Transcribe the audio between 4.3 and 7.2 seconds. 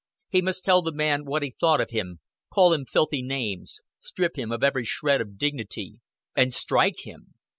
him of every shred of dignity and strike